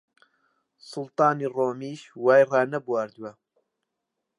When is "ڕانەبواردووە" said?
2.51-3.31